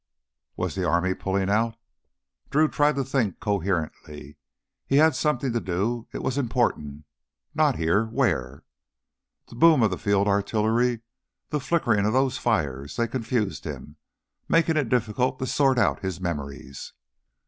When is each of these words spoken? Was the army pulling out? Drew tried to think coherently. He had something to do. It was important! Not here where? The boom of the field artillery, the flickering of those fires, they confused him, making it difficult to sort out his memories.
Was 0.55 0.73
the 0.73 0.83
army 0.83 1.13
pulling 1.13 1.47
out? 1.47 1.75
Drew 2.49 2.67
tried 2.67 2.95
to 2.95 3.03
think 3.03 3.39
coherently. 3.39 4.35
He 4.87 4.95
had 4.95 5.13
something 5.15 5.53
to 5.53 5.59
do. 5.59 6.07
It 6.11 6.23
was 6.23 6.39
important! 6.39 7.03
Not 7.53 7.75
here 7.77 8.05
where? 8.07 8.63
The 9.49 9.53
boom 9.53 9.83
of 9.83 9.91
the 9.91 9.99
field 9.99 10.27
artillery, 10.27 11.01
the 11.51 11.59
flickering 11.59 12.07
of 12.07 12.13
those 12.13 12.39
fires, 12.39 12.95
they 12.95 13.07
confused 13.07 13.63
him, 13.63 13.95
making 14.49 14.75
it 14.75 14.89
difficult 14.89 15.37
to 15.37 15.45
sort 15.45 15.77
out 15.77 15.99
his 15.99 16.19
memories. 16.19 16.93